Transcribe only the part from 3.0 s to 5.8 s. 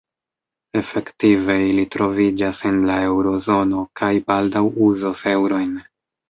eŭro-zono kaj baldaŭ uzos eŭrojn.